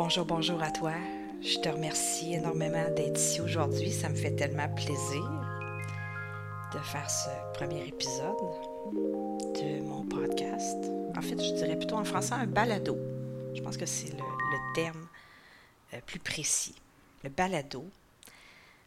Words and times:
Bonjour, 0.00 0.24
bonjour 0.24 0.62
à 0.62 0.70
toi. 0.70 0.92
Je 1.42 1.58
te 1.58 1.68
remercie 1.68 2.34
énormément 2.34 2.88
d'être 2.94 3.18
ici 3.18 3.40
aujourd'hui. 3.40 3.90
Ça 3.90 4.08
me 4.08 4.14
fait 4.14 4.30
tellement 4.30 4.72
plaisir 4.72 5.28
de 6.72 6.78
faire 6.78 7.10
ce 7.10 7.28
premier 7.58 7.84
épisode 7.84 8.36
de 8.92 9.82
mon 9.82 10.04
podcast. 10.04 10.76
En 11.16 11.20
fait, 11.20 11.42
je 11.42 11.52
dirais 11.52 11.76
plutôt 11.76 11.96
en 11.96 12.04
français 12.04 12.34
un 12.34 12.46
balado. 12.46 12.96
Je 13.52 13.60
pense 13.60 13.76
que 13.76 13.86
c'est 13.86 14.12
le, 14.12 14.74
terme 14.76 15.04
euh, 15.92 15.98
plus 16.06 16.20
précis. 16.20 16.76
Le 17.24 17.30
balado. 17.30 17.84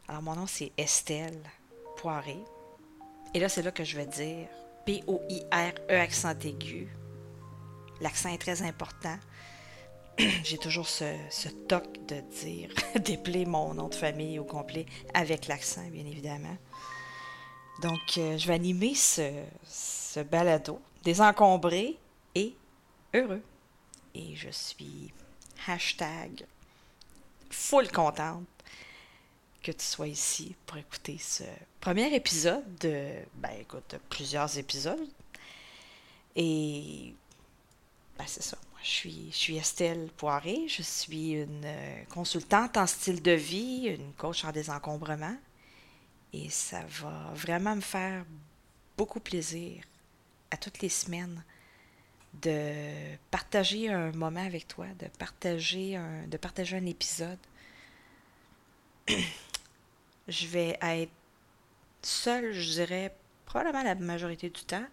Alors, 0.08 0.22
mon 0.22 0.34
nom, 0.34 0.46
c'est 0.46 0.72
Estelle 0.78 1.42
Poiré. 1.98 2.38
Et 3.34 3.38
là, 3.38 3.50
c'est 3.50 3.60
là 3.60 3.70
que 3.70 3.84
je 3.84 3.98
vais 3.98 4.06
dire 4.06 4.48
P-O-I-R-E 4.86 5.94
accent 5.94 6.38
aigu. 6.42 6.88
L'accent 8.00 8.30
est 8.30 8.38
très 8.38 8.62
important. 8.62 9.18
J'ai 10.44 10.58
toujours 10.58 10.88
ce, 10.88 11.48
toc 11.68 11.84
de 12.06 12.20
dire, 12.42 12.70
d'épeler 12.96 13.44
mon 13.44 13.74
nom 13.74 13.88
de 13.88 13.94
famille 13.94 14.38
au 14.38 14.44
complet 14.44 14.86
avec 15.14 15.46
l'accent, 15.46 15.86
bien 15.90 16.06
évidemment. 16.06 16.56
Donc, 17.80 18.18
euh, 18.18 18.38
je 18.38 18.46
vais 18.46 18.54
animer 18.54 18.94
ce, 18.94 19.44
ce 19.64 20.20
balado, 20.20 20.80
désencombré 21.02 21.96
et 22.34 22.54
heureux. 23.14 23.42
Et 24.14 24.36
je 24.36 24.50
suis 24.50 25.12
hashtag 25.66 26.44
full 27.50 27.90
contente 27.90 28.46
que 29.62 29.72
tu 29.72 29.84
sois 29.84 30.08
ici 30.08 30.54
pour 30.66 30.76
écouter 30.76 31.18
ce 31.18 31.44
premier 31.80 32.14
épisode 32.14 32.64
de, 32.80 33.12
ben 33.36 33.52
écoute, 33.60 33.84
de 33.90 33.98
plusieurs 34.10 34.58
épisodes. 34.58 35.08
Et, 36.36 37.14
ben 38.18 38.24
c'est 38.26 38.42
ça. 38.42 38.58
Je 38.82 39.30
suis, 39.30 39.56
Estelle 39.56 40.08
Poiré. 40.16 40.66
Je 40.66 40.82
suis 40.82 41.32
une 41.32 41.64
euh, 41.64 42.04
consultante 42.06 42.76
en 42.76 42.86
style 42.86 43.22
de 43.22 43.30
vie, 43.30 43.86
une 43.86 44.12
coach 44.14 44.44
en 44.44 44.50
désencombrement. 44.50 45.36
Et 46.32 46.50
ça 46.50 46.82
va 46.88 47.30
vraiment 47.34 47.76
me 47.76 47.80
faire 47.80 48.24
beaucoup 48.96 49.20
plaisir 49.20 49.84
à 50.50 50.56
toutes 50.56 50.80
les 50.80 50.88
semaines 50.88 51.44
de 52.42 52.72
partager 53.30 53.88
un 53.88 54.10
moment 54.12 54.44
avec 54.44 54.66
toi, 54.66 54.86
de 54.98 55.06
partager 55.18 56.00
de 56.26 56.36
partager 56.36 56.76
un 56.76 56.86
épisode. 56.86 57.38
je 60.28 60.46
vais 60.46 60.78
être 60.80 61.12
seule, 62.00 62.52
je 62.52 62.70
dirais, 62.72 63.14
probablement 63.46 63.82
la 63.84 63.94
majorité 63.94 64.50
du 64.50 64.62
temps. 64.64 64.86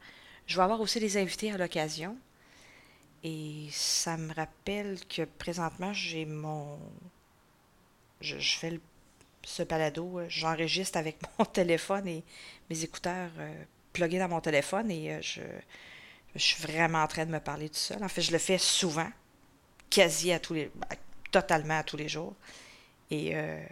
Je 0.46 0.58
vais 0.58 0.64
avoir 0.64 0.82
aussi 0.82 1.00
des 1.00 1.18
invités 1.18 1.52
à 1.52 1.58
l'occasion. 1.58 2.18
Et 3.24 3.68
ça 3.72 4.18
me 4.18 4.34
rappelle 4.34 5.00
que 5.08 5.24
présentement, 5.24 5.94
j'ai 5.94 6.26
mon. 6.26 6.80
Je, 8.22 8.36
fais 8.38 8.80
ce 9.44 9.64
balado, 9.64 10.20
euh, 10.20 10.26
j'enregistre 10.30 10.98
avec 10.98 11.18
mon 11.40 11.46
téléphone 11.46 12.08
et 12.08 12.24
mes 12.70 12.84
écouteurs 12.84 13.32
euh, 13.38 13.64
dans 13.98 14.30
mon 14.30 14.42
téléphone 14.42 14.92
et 14.92 15.14
euh, 15.14 15.22
je, 15.22 15.42
je 16.36 16.40
suis 16.42 16.62
vraiment 16.62 17.04
en 17.04 17.08
train 17.08 17.26
de 17.26 17.32
me 17.32 17.40
parler 17.40 17.70
tout 17.70 17.76
seul. 17.76 18.04
En 18.04 18.08
fait, 18.08 18.22
je 18.22 18.32
le 18.32 18.38
fais 18.38 18.58
souvent, 18.58 19.10
quasi 19.90 20.32
à 20.32 20.40
tous 20.40 20.54
les. 20.54 20.72
totalement 21.32 21.80
à 21.80 21.84
tous 21.84 21.98
les 21.98 22.08
jours. 22.08 22.36
Et 23.12 23.36
euh, 23.36 23.64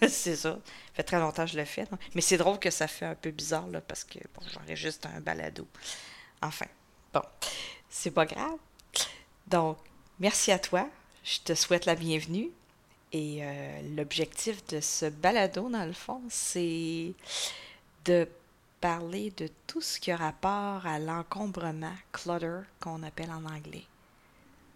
c'est 0.08 0.36
ça. 0.36 0.36
Ça 0.36 0.58
fait 0.94 1.02
très 1.04 1.18
longtemps 1.18 1.44
que 1.44 1.52
je 1.52 1.58
le 1.58 1.64
fais. 1.64 1.86
Mais 2.14 2.20
c'est 2.20 2.36
drôle 2.36 2.58
que 2.58 2.70
ça 2.70 2.86
fait 2.86 3.06
un 3.06 3.14
peu 3.14 3.30
bizarre, 3.30 3.66
là, 3.68 3.80
parce 3.80 4.04
que 4.04 4.18
bon, 4.34 4.42
j'enregistre 4.52 5.08
un 5.08 5.20
balado. 5.20 5.66
Enfin, 6.42 6.66
bon, 7.12 7.22
c'est 7.92 8.10
pas 8.10 8.26
grave. 8.26 8.56
Donc, 9.46 9.76
merci 10.18 10.50
à 10.50 10.58
toi. 10.58 10.88
Je 11.22 11.38
te 11.40 11.54
souhaite 11.54 11.84
la 11.84 11.94
bienvenue. 11.94 12.50
Et 13.12 13.44
euh, 13.44 13.82
l'objectif 13.94 14.66
de 14.68 14.80
ce 14.80 15.06
balado, 15.06 15.68
dans 15.68 15.84
le 15.84 15.92
fond, 15.92 16.22
c'est 16.30 17.12
de 18.06 18.26
parler 18.80 19.30
de 19.36 19.48
tout 19.66 19.82
ce 19.82 20.00
qui 20.00 20.10
a 20.10 20.16
rapport 20.16 20.86
à 20.86 20.98
l'encombrement, 20.98 21.92
clutter, 22.10 22.62
qu'on 22.80 23.02
appelle 23.02 23.30
en 23.30 23.44
anglais. 23.44 23.84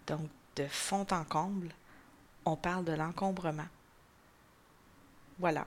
Donc, 0.06 0.28
de 0.56 0.66
fond 0.68 1.06
en 1.10 1.24
comble, 1.24 1.70
on 2.44 2.56
parle 2.56 2.84
de 2.84 2.92
l'encombrement. 2.92 3.66
Voilà. 5.38 5.64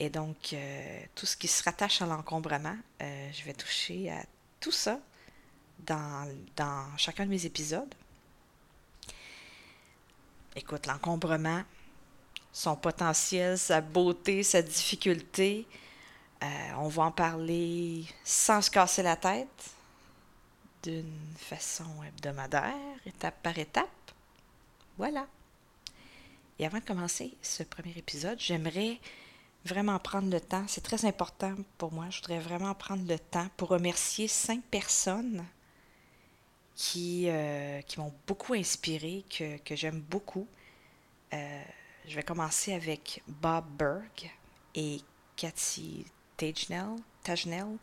Et 0.00 0.08
donc, 0.08 0.54
euh, 0.54 1.00
tout 1.14 1.26
ce 1.26 1.36
qui 1.36 1.46
se 1.46 1.62
rattache 1.62 2.00
à 2.00 2.06
l'encombrement, 2.06 2.76
euh, 3.02 3.30
je 3.32 3.44
vais 3.44 3.54
toucher 3.54 4.10
à 4.10 4.24
tout 4.60 4.72
ça 4.72 4.98
dans, 5.78 6.96
chacun 6.96 7.24
de 7.24 7.30
mes 7.30 7.46
épisodes. 7.46 7.92
Écoute, 10.56 10.86
l'encombrement, 10.86 11.62
son 12.52 12.76
potentiel, 12.76 13.58
sa 13.58 13.80
beauté, 13.80 14.42
sa 14.42 14.62
difficulté, 14.62 15.66
euh, 16.42 16.46
on 16.78 16.88
va 16.88 17.04
en 17.04 17.10
parler 17.10 18.04
sans 18.22 18.62
se 18.62 18.70
casser 18.70 19.02
la 19.02 19.16
tête, 19.16 19.70
d'une 20.82 21.34
façon 21.36 22.02
hebdomadaire, 22.06 22.74
étape 23.06 23.42
par 23.42 23.58
étape. 23.58 23.88
Voilà. 24.96 25.26
Et 26.58 26.66
avant 26.66 26.78
de 26.78 26.84
commencer 26.84 27.34
ce 27.42 27.64
premier 27.64 27.94
épisode, 27.96 28.38
j'aimerais 28.38 29.00
vraiment 29.64 29.98
prendre 29.98 30.30
le 30.30 30.40
temps, 30.40 30.64
c'est 30.68 30.82
très 30.82 31.04
important 31.04 31.54
pour 31.78 31.92
moi, 31.92 32.06
je 32.10 32.20
voudrais 32.20 32.38
vraiment 32.38 32.74
prendre 32.74 33.06
le 33.08 33.18
temps 33.18 33.48
pour 33.56 33.70
remercier 33.70 34.28
cinq 34.28 34.62
personnes 34.64 35.44
qui, 36.76 37.26
euh, 37.28 37.80
qui 37.82 38.00
m'ont 38.00 38.12
beaucoup 38.26 38.54
inspiré, 38.54 39.24
que, 39.30 39.58
que 39.58 39.76
j'aime 39.76 40.00
beaucoup. 40.00 40.46
Euh, 41.32 41.62
je 42.06 42.16
vais 42.16 42.22
commencer 42.22 42.72
avec 42.72 43.22
Bob 43.26 43.64
Berg 43.78 44.30
et 44.74 45.00
Cathy 45.36 46.04
Tajnell, 46.36 46.96
Tajnell 47.22 47.76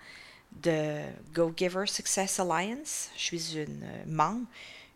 de 0.52 1.04
Go 1.34 1.54
Giver 1.56 1.88
Success 1.88 2.40
Alliance. 2.40 3.10
Je 3.16 3.22
suis 3.22 3.58
une 3.58 3.88
membre, 4.06 4.46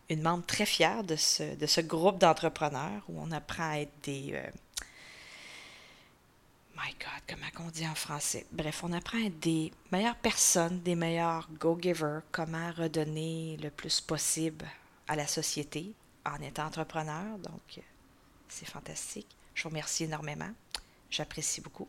une 0.08 0.22
membre 0.22 0.44
très 0.46 0.66
fière 0.66 1.02
de 1.02 1.16
ce, 1.16 1.54
de 1.56 1.66
ce 1.66 1.80
groupe 1.80 2.18
d'entrepreneurs 2.18 3.02
où 3.08 3.20
on 3.20 3.30
apprend 3.32 3.70
à 3.70 3.78
être 3.78 3.92
des... 4.02 4.32
euh, 4.34 4.50
My 6.76 6.92
God, 7.00 7.22
comment 7.26 7.66
on 7.66 7.70
dit 7.70 7.86
en 7.86 7.94
français? 7.94 8.44
Bref, 8.52 8.84
on 8.84 8.92
apprend 8.92 9.24
à 9.24 9.30
des 9.30 9.72
meilleures 9.90 10.16
personnes, 10.16 10.82
des 10.82 10.94
meilleurs 10.94 11.48
go-givers, 11.58 12.20
comment 12.30 12.70
redonner 12.72 13.56
le 13.62 13.70
plus 13.70 14.02
possible 14.02 14.66
à 15.08 15.16
la 15.16 15.26
société 15.26 15.92
en 16.26 16.36
étant 16.42 16.66
entrepreneur. 16.66 17.38
Donc, 17.38 17.80
c'est 18.48 18.68
fantastique. 18.68 19.26
Je 19.54 19.62
vous 19.62 19.70
remercie 19.70 20.04
énormément. 20.04 20.50
J'apprécie 21.08 21.62
beaucoup. 21.62 21.88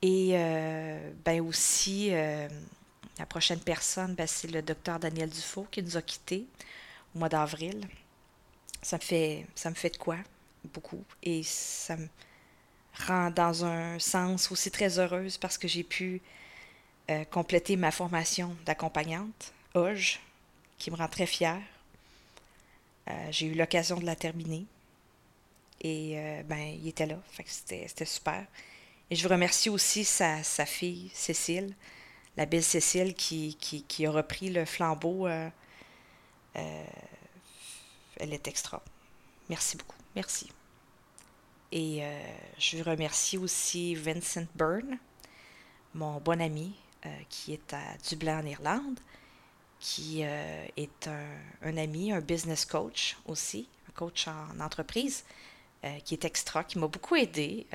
Et 0.00 0.30
euh, 0.32 1.12
ben 1.22 1.42
aussi, 1.42 2.08
euh, 2.14 2.48
la 3.18 3.26
prochaine 3.26 3.60
personne, 3.60 4.14
ben, 4.14 4.26
c'est 4.26 4.50
le 4.50 4.62
docteur 4.62 4.98
Daniel 4.98 5.28
Dufault 5.28 5.66
qui 5.70 5.82
nous 5.82 5.98
a 5.98 6.02
quittés 6.02 6.46
au 7.14 7.18
mois 7.18 7.28
d'avril. 7.28 7.86
Ça 8.80 8.96
me 8.96 9.02
fait, 9.02 9.46
ça 9.54 9.68
me 9.68 9.74
fait 9.74 9.90
de 9.90 9.98
quoi? 9.98 10.16
Beaucoup. 10.72 11.04
Et 11.22 11.42
ça 11.42 11.98
me 11.98 12.08
rend 12.94 13.30
dans 13.30 13.64
un 13.64 13.98
sens 13.98 14.50
aussi 14.50 14.70
très 14.70 14.98
heureuse 14.98 15.36
parce 15.38 15.58
que 15.58 15.68
j'ai 15.68 15.84
pu 15.84 16.22
euh, 17.10 17.24
compléter 17.26 17.76
ma 17.76 17.90
formation 17.90 18.56
d'accompagnante, 18.64 19.52
OJ, 19.74 20.20
qui 20.78 20.90
me 20.90 20.96
rend 20.96 21.08
très 21.08 21.26
fière. 21.26 21.60
Euh, 23.08 23.28
j'ai 23.30 23.46
eu 23.46 23.54
l'occasion 23.54 23.98
de 23.98 24.06
la 24.06 24.16
terminer. 24.16 24.64
Et 25.82 26.14
euh, 26.16 26.42
ben, 26.44 26.78
il 26.80 26.88
était 26.88 27.04
là. 27.06 27.18
C'était, 27.46 27.86
c'était 27.88 28.06
super. 28.06 28.46
Et 29.10 29.16
je 29.16 29.22
vous 29.22 29.28
remercie 29.28 29.68
aussi 29.68 30.04
sa, 30.04 30.42
sa 30.42 30.64
fille, 30.64 31.10
Cécile, 31.12 31.74
la 32.38 32.46
belle 32.46 32.64
Cécile, 32.64 33.14
qui, 33.14 33.56
qui, 33.56 33.82
qui 33.82 34.06
a 34.06 34.10
repris 34.10 34.48
le 34.48 34.64
flambeau. 34.64 35.28
elle 35.28 35.52
est 38.18 38.48
extra. 38.48 38.82
Merci 39.50 39.76
beaucoup. 39.76 39.98
Merci. 40.16 40.50
Et 41.74 42.04
euh, 42.04 42.20
je 42.56 42.80
remercie 42.84 43.36
aussi 43.36 43.96
Vincent 43.96 44.46
Byrne, 44.54 44.96
mon 45.92 46.20
bon 46.20 46.40
ami, 46.40 46.72
euh, 47.04 47.08
qui 47.28 47.52
est 47.52 47.72
à 47.74 47.82
Dublin 48.08 48.38
en 48.38 48.46
Irlande, 48.46 49.00
qui 49.80 50.20
euh, 50.22 50.66
est 50.76 51.08
un, 51.08 51.76
ami, 51.76 52.12
un 52.12 52.20
business 52.20 52.64
coach 52.64 53.16
aussi, 53.26 53.68
un 53.88 53.92
coach 53.92 54.28
en 54.28 54.60
entreprise, 54.60 55.24
qui 56.04 56.14
est 56.14 56.24
extra, 56.24 56.64
qui 56.64 56.78
m'a 56.78 56.86
beaucoup 56.86 57.14
aidé. 57.14 57.66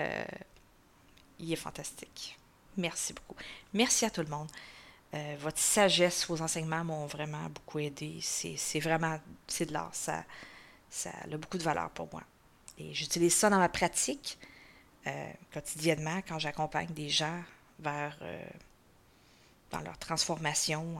Il 1.37 1.53
est 1.53 1.55
fantastique. 1.55 2.39
Merci 2.75 3.13
beaucoup. 3.13 3.35
Merci 3.71 4.05
à 4.05 4.09
tout 4.09 4.21
le 4.21 4.29
monde. 4.29 4.49
Votre 5.37 5.59
sagesse, 5.59 6.25
vos 6.25 6.41
enseignements 6.41 6.83
m'ont 6.83 7.05
vraiment 7.05 7.47
beaucoup 7.49 7.77
aidé. 7.77 8.17
C'est 8.19 8.57
c'est 8.57 8.79
vraiment, 8.79 9.19
c'est 9.45 9.67
de 9.67 9.73
l'art. 9.73 9.93
Ça, 9.93 10.23
ça 10.89 11.11
a 11.31 11.37
beaucoup 11.37 11.59
de 11.59 11.63
valeur 11.63 11.91
pour 11.91 12.09
moi. 12.11 12.23
Et 12.79 12.93
j'utilise 12.93 13.35
ça 13.35 13.49
dans 13.49 13.59
ma 13.59 13.69
pratique 13.69 14.37
euh, 15.07 15.31
quotidiennement 15.53 16.21
quand 16.27 16.39
j'accompagne 16.39 16.89
des 16.93 17.09
gens 17.09 17.41
vers 17.79 18.17
euh, 18.21 18.45
dans 19.71 19.81
leur 19.81 19.97
transformation 19.97 20.99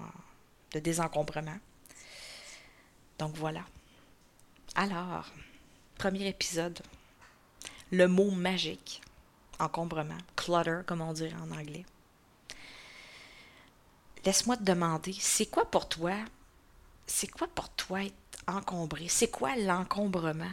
de 0.74 0.80
désencombrement. 0.80 1.58
Donc 3.18 3.36
voilà. 3.36 3.64
Alors, 4.76 5.26
premier 5.98 6.28
épisode, 6.28 6.80
le 7.92 8.08
mot 8.08 8.32
magique, 8.32 9.02
encombrement, 9.60 10.18
clutter, 10.36 10.82
comme 10.86 11.02
on 11.02 11.14
dirait 11.14 11.36
en 11.42 11.52
anglais. 11.52 11.86
Laisse-moi 14.26 14.58
te 14.58 14.64
demander, 14.64 15.16
c'est 15.20 15.48
quoi 15.48 15.70
pour 15.70 15.88
toi, 15.90 16.14
c'est 17.08 17.28
quoi 17.28 17.48
pour 17.48 17.70
toi 17.70 18.04
être 18.04 18.14
encombré? 18.48 19.08
C'est 19.08 19.32
quoi 19.32 19.56
l'encombrement? 19.56 20.52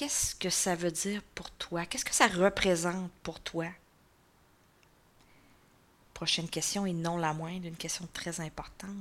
Qu'est-ce 0.00 0.34
que 0.34 0.48
ça 0.48 0.76
veut 0.76 0.90
dire 0.90 1.22
pour 1.34 1.50
toi? 1.50 1.84
Qu'est-ce 1.84 2.06
que 2.06 2.14
ça 2.14 2.26
représente 2.26 3.12
pour 3.22 3.38
toi? 3.38 3.66
Prochaine 6.14 6.48
question 6.48 6.86
et 6.86 6.94
non 6.94 7.18
la 7.18 7.34
moindre, 7.34 7.66
une 7.66 7.76
question 7.76 8.08
très 8.14 8.40
importante. 8.40 8.96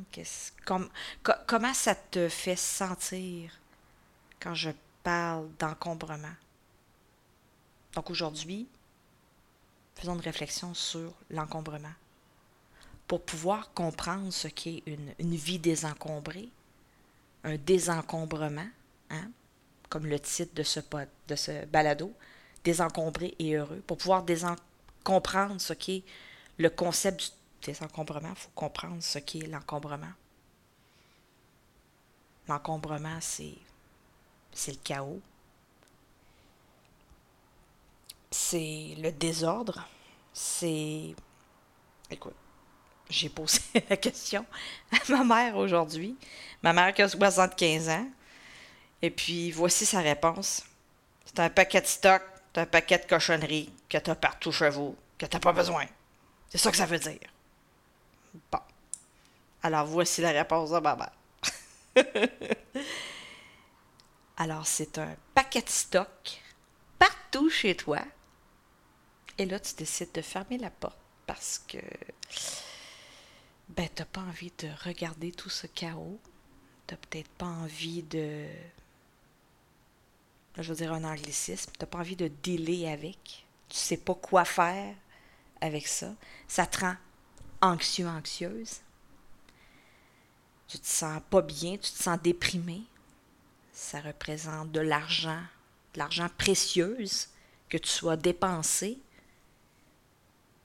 comment 1.48 1.74
ça 1.74 1.96
te 1.96 2.28
fait 2.28 2.58
sentir 2.58 3.50
quand 4.42 4.54
je 4.56 4.72
parle 5.02 5.48
d'encombrement? 5.58 6.36
Donc 7.94 8.10
aujourd'hui, 8.10 8.68
faisons 9.96 10.16
une 10.16 10.20
réflexion 10.20 10.74
sur 10.74 11.14
l'encombrement. 11.30 11.96
Pour 13.08 13.24
pouvoir 13.24 13.72
comprendre 13.72 14.34
ce 14.34 14.50
qu'est 14.50 14.84
une, 14.86 15.36
vie 15.36 15.60
désencombrée, 15.60 16.50
un 17.46 17.56
désencombrement, 17.56 18.68
hein, 19.10 19.32
comme 19.90 20.06
le 20.06 20.20
titre 20.20 20.54
de 20.56 20.64
ce, 20.64 20.80
de 21.28 21.36
ce 21.36 21.66
balado, 21.66 22.14
désencombré 22.64 23.36
et 23.40 23.56
heureux. 23.56 23.82
Pour 23.88 23.98
pouvoir 23.98 24.24
comprendre 25.04 25.60
ce 25.60 25.74
qu'est 25.74 26.04
le 26.58 26.70
concept 26.70 27.20
du 27.20 27.28
désencombrement, 27.66 28.30
il 28.30 28.36
faut 28.36 28.50
comprendre 28.56 29.02
ce 29.02 29.20
qu'est 29.20 29.48
l'encombrement. 29.48 30.14
L'encombrement, 32.48 33.18
c'est, 33.22 33.56
c'est 34.52 34.72
le 34.72 34.80
chaos. 34.84 35.22
C'est 38.32 38.96
le 38.98 39.12
désordre. 39.12 39.88
C'est. 40.34 41.16
Écoute, 42.10 42.36
j'ai 43.10 43.30
posé 43.30 43.60
la 43.90 43.98
question 43.98 44.46
à 44.92 45.12
ma 45.12 45.24
mère 45.24 45.58
aujourd'hui. 45.58 46.16
Ma 46.62 46.74
mère 46.74 46.94
qui 46.94 47.02
a 47.02 47.10
75 47.10 47.90
ans. 47.90 48.08
Et 49.02 49.10
puis, 49.10 49.52
voici 49.52 49.86
sa 49.86 50.02
réponse. 50.02 50.64
C'est 51.26 51.40
un 51.40 51.50
paquet 51.50 51.82
de 51.82 51.88
stock, 51.88 52.22
c'est 52.54 52.62
un 52.62 52.66
paquet 52.66 52.98
de 52.98 53.06
cochonneries 53.06 53.72
que 53.88 53.98
t'as 53.98 54.16
partout 54.16 54.52
chez 54.52 54.70
vous, 54.70 54.96
que 55.18 55.26
t'as 55.26 55.40
pas 55.40 55.54
besoin. 55.54 55.86
C'est 56.50 56.58
ça 56.58 56.72
que 56.72 56.78
ça 56.78 56.86
veut 56.86 57.00
dire. 57.00 57.20
Bon. 58.52 58.60
Alors, 59.64 59.86
voici 59.86 60.22
la 60.22 60.32
réponse 60.32 60.72
de 60.72 60.80
ma. 60.80 61.12
Alors, 64.38 64.66
c'est 64.66 64.98
un 64.98 65.16
paquet 65.34 65.62
de 65.62 65.70
stock 65.70 66.42
partout 66.98 67.50
chez 67.50 67.76
toi. 67.76 68.00
Et 69.38 69.46
là, 69.46 69.60
tu 69.60 69.76
décides 69.76 70.12
de 70.14 70.22
fermer 70.22 70.58
la 70.58 70.70
porte 70.70 70.98
parce 71.28 71.60
que 71.68 71.78
ben, 73.70 73.88
t'as 73.94 74.06
pas 74.06 74.22
envie 74.22 74.52
de 74.58 74.70
regarder 74.84 75.32
tout 75.32 75.50
ce 75.50 75.68
chaos. 75.68 76.20
T'as 76.88 76.96
peut-être 76.96 77.30
pas 77.32 77.46
envie 77.46 78.02
de 78.04 78.48
je 80.58 80.70
veux 80.70 80.76
dire 80.76 80.94
un 80.94 81.04
anglicisme, 81.04 81.72
tu 81.74 81.80
n'as 81.80 81.88
pas 81.88 82.00
envie 82.00 82.16
de 82.16 82.28
dealer 82.28 82.92
avec, 82.92 83.46
tu 83.70 83.78
sais 83.78 83.98
pas 83.98 84.16
quoi 84.16 84.46
faire 84.46 84.96
avec 85.62 85.88
ça, 85.88 86.14
ça 86.48 86.66
te 86.66 86.80
rend 86.80 86.96
anxieux, 87.62 88.08
anxieuse, 88.08 88.82
tu 90.68 90.80
te 90.80 90.88
sens 90.88 91.22
pas 91.30 91.42
bien, 91.42 91.74
tu 91.74 91.92
te 91.92 92.04
sens 92.04 92.20
déprimé, 92.22 92.84
ça 93.74 94.02
représente 94.02 94.72
de 94.72 94.82
l'argent, 94.82 95.42
de 95.94 96.00
l'argent 96.00 96.28
précieuse 96.38 97.30
que 97.70 97.78
tu 97.78 97.90
sois 97.90 98.18
dépensé, 98.18 99.00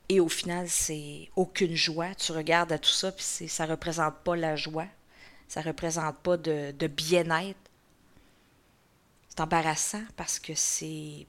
et 0.08 0.20
au 0.20 0.28
final, 0.28 0.68
c'est 0.68 1.30
aucune 1.34 1.74
joie. 1.74 2.14
Tu 2.14 2.32
regardes 2.32 2.72
à 2.72 2.78
tout 2.78 2.90
ça, 2.90 3.10
puis 3.10 3.24
ça 3.48 3.64
représente 3.64 4.16
pas 4.16 4.36
la 4.36 4.54
joie. 4.54 4.86
Ça 5.48 5.62
représente 5.62 6.18
pas 6.18 6.36
de 6.36 6.86
bien-être. 6.86 7.63
C'est 9.34 9.42
embarrassant 9.42 10.04
parce 10.16 10.38
que 10.38 10.54
c'est 10.54 11.26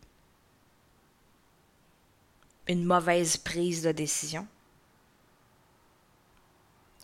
une 2.68 2.86
mauvaise 2.86 3.36
prise 3.38 3.82
de 3.82 3.92
décision. 3.92 4.48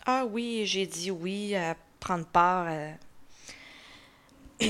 Ah 0.06 0.24
oui, 0.24 0.62
j'ai 0.64 0.86
dit 0.86 1.10
oui 1.10 1.56
à 1.56 1.76
prendre 1.98 2.26
part 2.26 2.68
à 2.68 2.92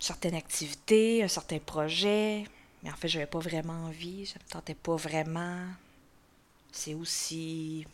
certaines 0.00 0.34
activités, 0.34 1.22
un 1.22 1.28
certain 1.28 1.58
projet, 1.58 2.44
mais 2.82 2.90
en 2.90 2.96
fait, 2.96 3.08
je 3.08 3.18
n'avais 3.18 3.30
pas 3.30 3.40
vraiment 3.40 3.84
envie, 3.84 4.24
ça 4.24 4.38
ne 4.38 4.44
me 4.44 4.48
tentait 4.48 4.74
pas 4.74 4.96
vraiment. 4.96 5.66
C'est 6.72 6.94
aussi 6.94 7.86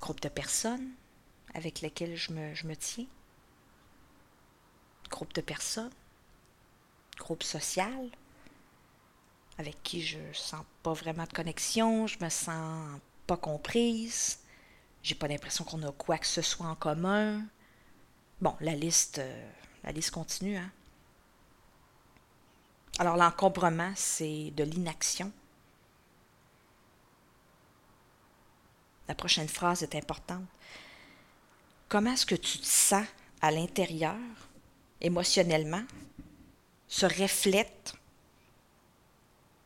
groupe 0.00 0.20
de 0.20 0.30
personnes 0.30 0.88
avec 1.52 1.82
lesquelles 1.82 2.16
je 2.16 2.32
me 2.32 2.76
tiens 2.76 3.06
groupe 5.10 5.32
de 5.34 5.40
personnes, 5.40 5.90
groupe 7.18 7.42
social, 7.42 8.08
avec 9.58 9.82
qui 9.82 10.02
je 10.02 10.18
sens 10.32 10.64
pas 10.82 10.92
vraiment 10.92 11.24
de 11.24 11.32
connexion, 11.32 12.06
je 12.06 12.18
me 12.22 12.30
sens 12.30 12.98
pas 13.26 13.36
comprise, 13.36 14.38
j'ai 15.02 15.14
pas 15.14 15.28
l'impression 15.28 15.64
qu'on 15.64 15.82
a 15.82 15.92
quoi 15.92 16.18
que 16.18 16.26
ce 16.26 16.42
soit 16.42 16.66
en 16.66 16.74
commun. 16.74 17.44
Bon, 18.40 18.56
la 18.60 18.74
liste, 18.74 19.18
euh, 19.18 19.50
la 19.84 19.92
liste 19.92 20.10
continue, 20.12 20.56
hein. 20.56 20.70
Alors 22.98 23.16
l'encombrement, 23.16 23.92
c'est 23.96 24.50
de 24.50 24.64
l'inaction. 24.64 25.32
La 29.08 29.14
prochaine 29.14 29.48
phrase 29.48 29.82
est 29.82 29.94
importante. 29.94 30.44
Comment 31.88 32.12
est-ce 32.12 32.26
que 32.26 32.34
tu 32.34 32.58
te 32.58 32.66
sens 32.66 33.06
à 33.40 33.50
l'intérieur 33.50 34.18
émotionnellement 35.00 35.84
se 36.88 37.06
reflète 37.06 37.94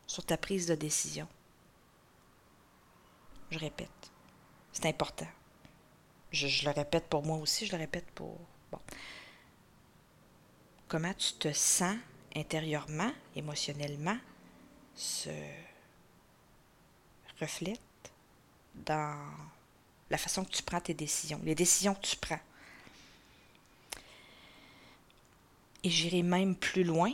sur 0.07 0.25
ta 0.25 0.37
prise 0.37 0.67
de 0.67 0.75
décision. 0.75 1.27
Je 3.51 3.59
répète, 3.59 4.11
c'est 4.71 4.85
important. 4.85 5.27
Je, 6.31 6.65
le 6.65 6.71
répète 6.71 7.07
pour 7.07 7.23
moi 7.23 7.37
aussi, 7.37 7.65
je 7.65 7.71
le 7.71 7.77
répète 7.77 8.09
pour... 8.11 8.37
Bon. 8.71 8.79
Comment 10.87 11.13
tu 11.13 11.33
te 11.33 11.51
sens 11.51 11.95
intérieurement, 12.35 13.11
émotionnellement, 13.35 14.17
se 14.93 15.29
reflète 17.39 17.79
dans 18.73 19.17
la 20.09 20.17
façon 20.17 20.43
que 20.43 20.51
tu 20.51 20.63
prends 20.63 20.81
tes 20.81 20.93
décisions, 20.93 21.39
les 21.43 21.55
décisions 21.55 21.95
que 21.95 22.05
tu 22.05 22.17
prends. 22.17 22.39
Et 25.85 25.89
j'irai 25.91 26.23
même 26.23 26.55
plus 26.55 26.83
loin. 26.83 27.13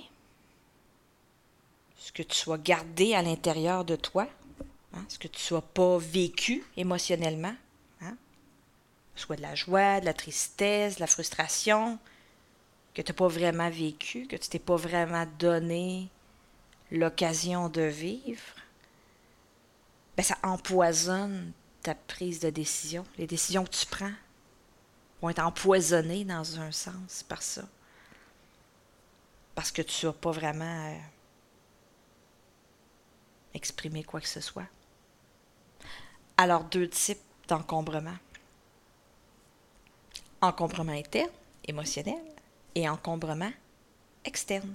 Ce 1.97 2.13
que 2.13 2.23
tu 2.23 2.35
sois 2.37 2.57
gardé 2.57 3.13
à 3.13 3.21
l'intérieur 3.21 3.83
de 3.83 3.97
toi, 3.97 4.29
hein, 4.93 5.03
ce 5.09 5.19
que 5.19 5.27
tu 5.27 5.41
sois 5.41 5.61
pas 5.61 5.97
vécu 5.97 6.63
émotionnellement, 6.77 7.53
hein, 7.99 8.15
soit 9.13 9.35
de 9.35 9.41
la 9.41 9.55
joie, 9.55 9.99
de 9.99 10.05
la 10.05 10.13
tristesse, 10.13 10.95
de 10.95 10.99
la 11.01 11.07
frustration, 11.07 11.99
que 12.93 13.01
tu 13.01 13.11
n'as 13.11 13.15
pas 13.15 13.27
vraiment 13.27 13.69
vécu, 13.69 14.25
que 14.25 14.37
tu 14.37 14.47
t'es 14.47 14.57
pas 14.57 14.77
vraiment 14.77 15.27
donné 15.37 16.07
l'occasion 16.91 17.67
de 17.67 17.81
vivre, 17.81 18.55
ben 20.15 20.23
ça 20.23 20.37
empoisonne 20.43 21.51
ta 21.83 21.93
prise 21.93 22.39
de 22.39 22.49
décision. 22.49 23.03
Les 23.17 23.27
décisions 23.27 23.65
que 23.65 23.75
tu 23.75 23.85
prends 23.85 24.13
vont 25.21 25.29
être 25.29 25.45
empoisonnées 25.45 26.23
dans 26.23 26.57
un 26.57 26.71
sens 26.71 27.23
par 27.27 27.43
ça 27.43 27.67
parce 29.61 29.71
que 29.71 29.83
tu 29.83 30.07
n'as 30.07 30.13
pas 30.13 30.31
vraiment 30.31 30.87
euh, 30.87 30.97
exprimé 33.53 34.03
quoi 34.03 34.19
que 34.19 34.27
ce 34.27 34.41
soit. 34.41 34.65
Alors, 36.35 36.63
deux 36.63 36.89
types 36.89 37.21
d'encombrement. 37.47 38.17
Encombrement 40.41 40.93
interne, 40.93 41.29
émotionnel, 41.67 42.23
et 42.73 42.89
encombrement 42.89 43.51
externe. 44.25 44.73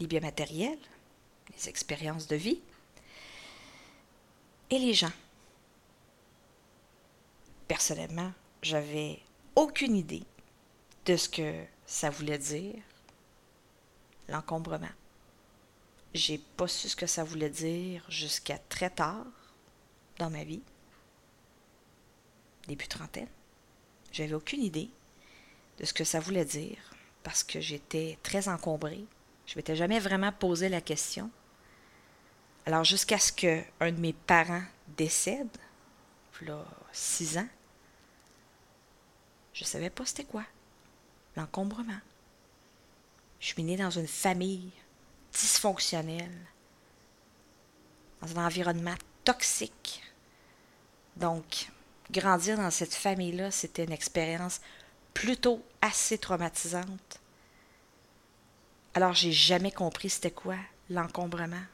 Les 0.00 0.08
biens 0.08 0.28
les 0.28 1.68
expériences 1.68 2.26
de 2.26 2.34
vie 2.34 2.60
et 4.70 4.80
les 4.80 4.92
gens. 4.92 5.12
Personnellement, 7.68 8.32
j'avais 8.60 9.20
aucune 9.54 9.94
idée 9.94 10.24
de 11.04 11.16
ce 11.16 11.28
que 11.28 11.75
ça 11.86 12.10
voulait 12.10 12.38
dire 12.38 12.82
l'encombrement. 14.28 14.90
J'ai 16.14 16.38
pas 16.38 16.68
su 16.68 16.88
ce 16.88 16.96
que 16.96 17.06
ça 17.06 17.24
voulait 17.24 17.50
dire 17.50 18.04
jusqu'à 18.08 18.58
très 18.58 18.90
tard 18.90 19.26
dans 20.18 20.30
ma 20.30 20.44
vie, 20.44 20.62
début 22.66 22.88
trentaine. 22.88 23.28
J'avais 24.12 24.34
aucune 24.34 24.62
idée. 24.62 24.90
de 25.78 25.84
ce 25.84 25.92
que 25.92 26.04
ça 26.04 26.20
voulait 26.20 26.44
dire 26.46 26.78
parce 27.22 27.44
que 27.44 27.60
j'étais 27.60 28.18
très 28.22 28.48
encombrée. 28.48 29.04
Je 29.46 29.56
m'étais 29.56 29.76
jamais 29.76 30.00
vraiment 30.00 30.32
posé 30.32 30.68
la 30.68 30.80
question. 30.80 31.30
Alors 32.64 32.82
jusqu'à 32.84 33.18
ce 33.18 33.30
que 33.30 33.62
un 33.80 33.92
de 33.92 34.00
mes 34.00 34.12
parents 34.14 34.62
décède, 34.96 35.48
là, 36.40 36.64
six 36.92 37.36
ans, 37.36 37.48
je 39.52 39.64
savais 39.64 39.90
pas 39.90 40.04
c'était 40.06 40.24
quoi. 40.24 40.44
L'encombrement. 41.36 42.00
Je 43.40 43.48
suis 43.48 43.62
née 43.62 43.76
dans 43.76 43.90
une 43.90 44.06
famille 44.06 44.70
dysfonctionnelle, 45.32 46.46
dans 48.22 48.38
un 48.38 48.46
environnement 48.46 48.94
toxique. 49.24 50.02
Donc, 51.16 51.70
grandir 52.10 52.56
dans 52.56 52.70
cette 52.70 52.94
famille-là, 52.94 53.50
c'était 53.50 53.84
une 53.84 53.92
expérience 53.92 54.60
plutôt 55.12 55.62
assez 55.82 56.18
traumatisante. 56.18 57.20
Alors, 58.94 59.12
j'ai 59.12 59.32
jamais 59.32 59.72
compris 59.72 60.08
c'était 60.08 60.30
quoi 60.30 60.56
l'encombrement. 60.88 61.64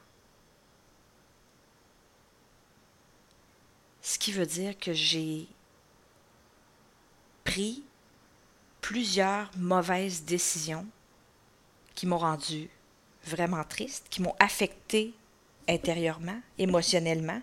Ce 4.00 4.19
qui 4.19 4.33
veut 4.33 4.47
dire 4.47 4.76
que 4.76 4.92
j'ai 4.92 5.47
pris 7.45 7.85
plusieurs 8.82 9.50
mauvaises 9.56 10.24
décisions 10.24 10.86
qui 11.94 12.06
m'ont 12.06 12.18
rendu 12.18 12.68
vraiment 13.24 13.64
triste, 13.64 14.06
qui 14.10 14.20
m'ont 14.20 14.34
affecté 14.38 15.14
intérieurement, 15.68 16.38
émotionnellement, 16.58 17.40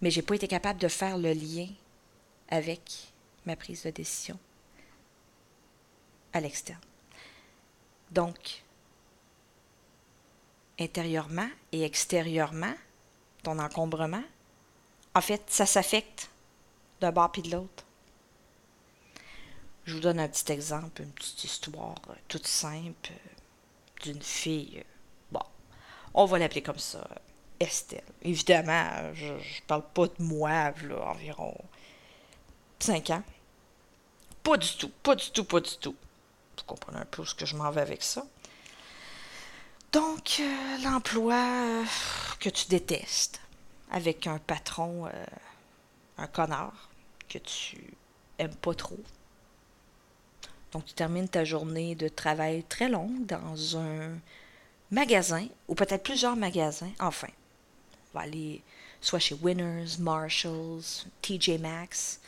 mais 0.00 0.10
j'ai 0.10 0.22
pas 0.22 0.36
été 0.36 0.46
capable 0.46 0.78
de 0.78 0.88
faire 0.88 1.18
le 1.18 1.32
lien 1.32 1.66
avec 2.50 3.12
ma 3.46 3.56
prise 3.56 3.82
de 3.82 3.90
décision 3.90 4.38
à 6.32 6.40
l'externe. 6.40 6.80
Donc, 8.10 8.62
intérieurement 10.78 11.48
et 11.72 11.82
extérieurement, 11.82 12.74
ton 13.42 13.58
encombrement, 13.58 14.22
en 15.14 15.20
fait, 15.20 15.42
ça 15.48 15.66
s'affecte 15.66 16.30
d'un 17.00 17.10
bord 17.10 17.32
puis 17.32 17.42
de 17.42 17.50
l'autre. 17.50 17.87
Je 19.88 19.94
vous 19.94 20.00
donne 20.00 20.20
un 20.20 20.28
petit 20.28 20.52
exemple, 20.52 21.00
une 21.00 21.12
petite 21.12 21.44
histoire 21.44 21.94
euh, 22.10 22.14
toute 22.28 22.46
simple 22.46 23.10
euh, 23.10 24.02
d'une 24.02 24.20
fille. 24.20 24.80
Euh, 24.80 24.82
bon, 25.32 25.40
on 26.12 26.26
va 26.26 26.38
l'appeler 26.38 26.60
comme 26.60 26.78
ça, 26.78 27.08
Estelle. 27.58 28.04
Évidemment, 28.20 29.14
je 29.14 29.32
ne 29.32 29.66
parle 29.66 29.84
pas 29.94 30.08
de 30.08 30.22
moi, 30.22 30.74
environ 31.06 31.56
5 32.80 33.08
ans. 33.08 33.22
Pas 34.42 34.58
du 34.58 34.76
tout, 34.76 34.90
pas 35.02 35.14
du 35.14 35.30
tout, 35.30 35.44
pas 35.44 35.60
du 35.60 35.74
tout. 35.78 35.96
Vous 36.58 36.64
comprenez 36.66 36.98
un 36.98 37.06
peu 37.06 37.24
ce 37.24 37.34
que 37.34 37.46
je 37.46 37.56
m'en 37.56 37.70
vais 37.70 37.80
avec 37.80 38.02
ça. 38.02 38.26
Donc, 39.92 40.42
l'emploi 40.82 41.82
que 42.40 42.50
tu 42.50 42.66
détestes, 42.66 43.40
avec 43.90 44.26
un 44.26 44.38
patron, 44.38 45.08
un 46.18 46.26
connard, 46.26 46.90
que 47.26 47.38
tu 47.38 47.94
aimes 48.38 48.54
pas 48.56 48.74
trop. 48.74 49.02
Donc 50.72 50.84
tu 50.84 50.94
termines 50.94 51.28
ta 51.28 51.44
journée 51.44 51.94
de 51.94 52.08
travail 52.08 52.64
très 52.68 52.88
longue 52.88 53.26
dans 53.26 53.78
un 53.78 54.18
magasin, 54.90 55.46
ou 55.66 55.74
peut-être 55.74 56.02
plusieurs 56.02 56.36
magasins, 56.36 56.90
enfin. 57.00 57.28
On 58.12 58.18
va 58.18 58.24
aller 58.24 58.62
soit 59.00 59.18
chez 59.18 59.34
Winners, 59.34 59.98
Marshalls, 59.98 61.06
TJ 61.22 61.58
Maxx, 61.60 62.20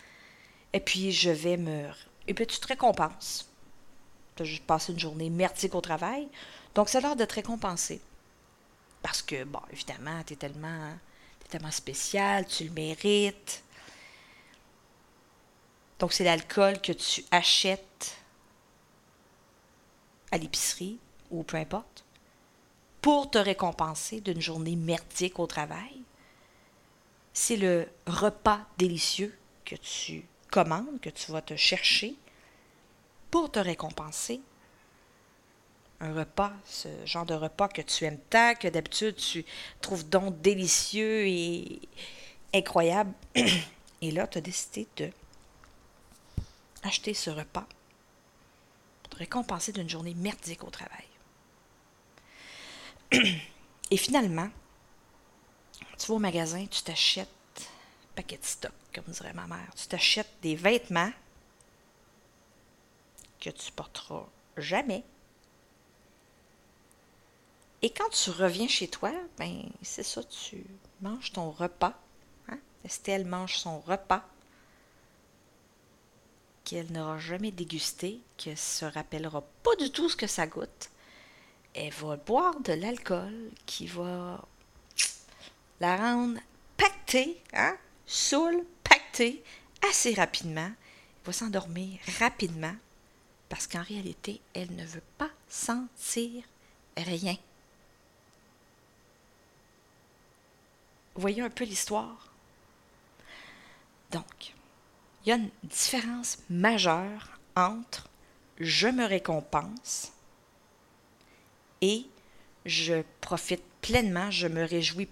et 0.73 0.81
puis 0.81 1.13
je 1.13 1.31
vais 1.31 1.57
me... 1.57 1.89
Et 2.29 2.35
puis 2.35 2.47
tu 2.47 2.61
te 2.61 2.67
récompenses. 2.67 3.49
Tu 4.37 4.43
as 4.43 4.47
juste 4.47 4.65
passé 4.65 4.93
une 4.93 4.99
journée 4.99 5.31
merdique 5.31 5.75
au 5.75 5.81
travail, 5.81 6.29
donc 6.75 6.89
c'est 6.89 7.01
l'heure 7.01 7.17
de 7.17 7.25
te 7.25 7.35
récompenser. 7.35 8.01
Parce 9.03 9.23
que, 9.23 9.45
bon, 9.45 9.61
évidemment, 9.73 10.23
tu 10.27 10.35
es 10.35 10.37
tellement 10.37 10.93
tellement 11.51 11.71
spécial, 11.71 12.47
tu 12.47 12.65
le 12.65 12.71
mérites. 12.71 13.63
Donc, 15.99 16.13
c'est 16.13 16.25
l'alcool 16.25 16.81
que 16.81 16.93
tu 16.93 17.25
achètes 17.31 18.17
à 20.33 20.39
l'épicerie 20.39 20.99
ou 21.31 21.43
peu 21.43 21.57
importe 21.57 22.05
pour 23.03 23.31
te 23.31 23.39
récompenser 23.39 24.21
d'une 24.21 24.41
journée 24.41 24.77
merdique 24.77 25.39
au 25.39 25.47
travail. 25.47 26.03
C'est 27.33 27.57
le 27.57 27.89
repas 28.07 28.67
délicieux 28.77 29.37
que 29.65 29.77
tu 29.77 30.25
commandes, 30.51 31.01
que 31.01 31.11
tu 31.11 31.33
vas 31.33 31.43
te 31.43 31.57
chercher 31.57 32.17
pour 33.31 33.51
te 33.51 33.59
récompenser 33.59 34.41
un 36.01 36.15
repas, 36.15 36.53
ce 36.65 36.89
genre 37.05 37.27
de 37.27 37.35
repas 37.35 37.69
que 37.69 37.83
tu 37.83 38.05
aimes 38.05 38.19
tant, 38.31 38.55
que 38.55 38.69
d'habitude 38.69 39.17
tu 39.17 39.45
trouves 39.81 40.09
donc 40.09 40.41
délicieux 40.41 41.27
et 41.27 41.81
incroyable. 42.55 43.13
Et 44.03 44.11
là, 44.11 44.27
tu 44.27 44.39
as 44.39 44.41
décidé 44.41 44.87
de 44.97 45.11
acheter 46.83 47.13
ce 47.13 47.29
repas 47.29 47.67
récompenser 49.21 49.71
d'une 49.71 49.89
journée 49.89 50.15
merdique 50.15 50.65
au 50.65 50.71
travail. 50.71 51.07
Et 53.93 53.97
finalement, 53.97 54.49
tu 55.99 56.07
vas 56.09 56.15
au 56.15 56.19
magasin, 56.19 56.67
tu 56.67 56.83
t'achètes 56.83 57.29
paquet 58.17 58.39
de 58.39 58.45
stock, 58.45 58.73
comme 58.95 59.05
dirait 59.13 59.35
ma 59.35 59.47
mère. 59.47 59.73
Tu 59.77 59.87
t'achètes 59.87 60.33
des 60.43 60.57
vêtements 60.57 61.13
que 63.41 63.51
tu 63.51 63.71
porteras 63.73 64.27
jamais 64.57 65.05
et 67.83 67.91
quand 67.91 68.11
tu 68.11 68.31
reviens 68.31 68.69
chez 68.69 68.89
toi, 68.89 69.13
ben 69.39 69.63
c'est 69.83 70.03
ça, 70.03 70.23
tu 70.25 70.65
manges 71.01 71.33
ton 71.33 71.51
repas. 71.51 71.95
Hein? 72.49 72.59
Estelle 72.85 73.25
mange 73.25 73.57
son 73.57 73.81
repas 73.81 74.23
qu'elle 76.65 76.93
n'aura 76.93 77.19
jamais 77.19 77.51
dégusté, 77.51 78.21
qu'elle 78.37 78.53
ne 78.53 78.59
se 78.59 78.85
rappellera 78.85 79.43
pas 79.63 79.77
du 79.77 79.91
tout 79.91 80.09
ce 80.09 80.17
que 80.17 80.27
ça 80.27 80.47
goûte. 80.47 80.91
Elle 81.75 81.93
va 81.93 82.17
boire 82.17 82.61
de 82.61 82.73
l'alcool 82.73 83.51
qui 83.67 83.87
va 83.87 84.45
la 85.81 85.97
rendre 85.97 86.41
pactée, 86.77 87.41
hein? 87.53 87.77
saoule, 88.07 88.65
pactée, 88.85 89.43
assez 89.89 90.15
rapidement. 90.15 90.71
Elle 90.71 91.27
va 91.27 91.33
s'endormir 91.33 91.99
rapidement 92.19 92.75
parce 93.49 93.67
qu'en 93.67 93.83
réalité, 93.83 94.41
elle 94.55 94.75
ne 94.75 94.85
veut 94.85 95.03
pas 95.19 95.31
sentir 95.49 96.43
rien. 96.97 97.37
voyez 101.21 101.43
un 101.43 101.51
peu 101.51 101.65
l'histoire? 101.65 102.33
Donc, 104.11 104.55
il 105.25 105.29
y 105.29 105.33
a 105.33 105.37
une 105.37 105.51
différence 105.65 106.39
majeure 106.49 107.39
entre 107.57 108.09
je 108.59 108.89
me 108.89 109.07
récompense 109.07 110.13
et 111.81 112.07
je 112.67 113.03
profite 113.21 113.63
pleinement, 113.81 114.31
je 114.31 114.47
me 114.47 114.65
réjouis 114.65 115.09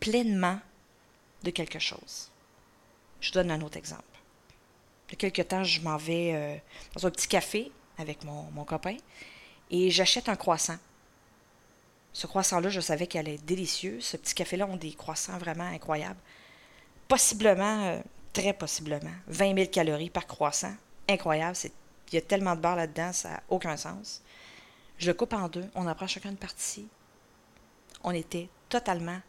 pleinement 0.00 0.60
de 1.42 1.50
quelque 1.50 1.78
chose. 1.78 2.30
Je 3.20 3.32
donne 3.32 3.50
un 3.50 3.60
autre 3.60 3.76
exemple. 3.76 4.04
Il 5.08 5.12
y 5.12 5.14
a 5.14 5.16
quelque 5.16 5.42
temps, 5.42 5.64
je 5.64 5.80
m'en 5.80 5.96
vais 5.96 6.32
euh, 6.34 6.56
dans 6.94 7.06
un 7.06 7.10
petit 7.10 7.28
café 7.28 7.72
avec 7.98 8.24
mon, 8.24 8.64
copain 8.64 8.96
et 9.70 9.90
j'achète 9.90 10.28
un 10.28 10.36
croissant. 10.36 10.78
Ce 12.12 12.26
croissant-là, 12.26 12.68
je 12.70 12.80
savais 12.80 13.06
qu'il 13.06 13.20
allait 13.20 13.34
être 13.34 13.44
délicieux. 13.44 14.00
Ce 14.00 14.16
petit 14.16 14.34
café-là 14.34 14.66
ont 14.66 14.76
des 14.76 14.92
croissants 14.92 15.38
vraiment 15.38 15.64
incroyables. 15.66 16.18
Possiblement, 17.08 17.84
euh, 17.84 18.00
très 18.36 18.52
possiblement, 18.52 19.14
20 19.28 19.54
000 19.54 19.70
calories 19.70 20.10
par 20.10 20.26
croissant. 20.26 20.74
Incroyable. 21.08 21.56
Il 22.12 22.14
y 22.14 22.18
a 22.18 22.20
tellement 22.20 22.54
de 22.54 22.60
beurre 22.60 22.76
là-dedans, 22.76 23.12
ça 23.12 23.30
n'a 23.30 23.42
aucun 23.48 23.78
sens. 23.78 24.22
Je 24.98 25.06
le 25.06 25.14
coupe 25.14 25.32
en 25.32 25.48
deux. 25.48 25.64
On 25.74 25.88
en 25.88 26.06
chacun 26.06 26.30
une 26.30 26.36
partie. 26.36 26.86
On 28.04 28.10
était 28.10 28.48
totalement 28.68 29.20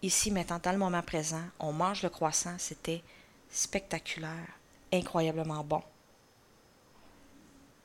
ici, 0.00 0.30
maintenant, 0.30 0.60
dans 0.62 0.70
le 0.70 0.78
moment 0.78 1.02
présent. 1.02 1.42
On 1.58 1.72
mange 1.72 2.04
le 2.04 2.08
croissant. 2.08 2.54
C'était 2.58 3.02
spectaculaire, 3.50 4.46
incroyablement 4.92 5.64
bon. 5.64 5.82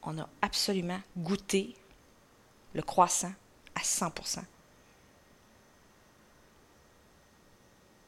On 0.03 0.19
a 0.19 0.29
absolument 0.43 0.99
goûté 1.17 1.75
le 2.75 2.83
croissant 2.83 3.33
à 3.73 3.81
100%. 3.81 4.41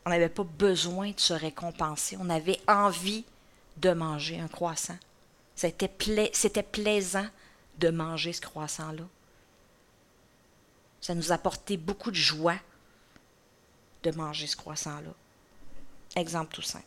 On 0.08 0.10
n'avait 0.10 0.30
pas 0.30 0.46
besoin 0.46 1.12
de 1.12 1.20
se 1.20 1.34
récompenser. 1.34 2.16
On 2.18 2.30
avait 2.30 2.62
envie 2.66 3.26
de 3.76 3.92
manger 3.92 4.40
un 4.40 4.48
croissant. 4.48 4.96
C'était, 5.54 5.90
plaisant 5.90 7.28
de 7.78 7.90
manger 7.90 8.32
ce 8.32 8.40
croissant-là. 8.40 9.04
Ça 11.02 11.14
nous 11.14 11.34
apportait 11.34 11.76
beaucoup 11.76 12.10
de 12.10 12.16
joie 12.16 12.56
de 14.04 14.12
manger 14.12 14.48
ce 14.48 14.56
croissant-là. 14.56 15.12
Exemple 16.16 16.56
tout 16.56 16.62
simple. 16.62 16.86